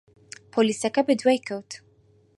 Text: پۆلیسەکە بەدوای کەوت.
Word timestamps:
پۆلیسەکە 0.51 1.01
بەدوای 1.07 1.39
کەوت. 1.47 1.71